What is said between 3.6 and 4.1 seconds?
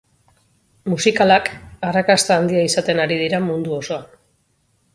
osoan.